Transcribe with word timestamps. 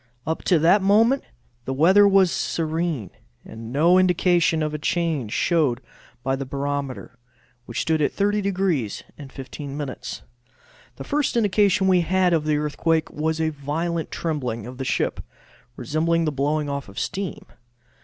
Up 0.25 0.41
to 0.45 0.57
that 0.57 0.81
moment 0.81 1.21
the 1.65 1.75
weather 1.75 2.07
was 2.07 2.31
serene, 2.31 3.11
and 3.45 3.71
no 3.71 3.99
indication 3.99 4.63
of 4.63 4.73
a 4.73 4.79
change 4.79 5.31
showed 5.31 5.79
by 6.23 6.35
the 6.35 6.43
barometer, 6.43 7.19
which 7.67 7.81
stood 7.83 8.01
at 8.01 8.11
30 8.11 8.41
degrees 8.41 9.03
15 9.29 9.77
minutes. 9.77 10.23
The 10.95 11.03
first 11.03 11.37
indication 11.37 11.87
we 11.87 12.01
had 12.01 12.33
of 12.33 12.45
the 12.45 12.57
earthquake 12.57 13.11
was 13.11 13.39
a 13.39 13.49
violent 13.49 14.09
trembling 14.09 14.65
of 14.65 14.79
the 14.79 14.85
ship, 14.85 15.23
resembling 15.75 16.25
the 16.25 16.31
blowing 16.31 16.67
off 16.67 16.89
of 16.89 16.97
steam. 16.97 17.45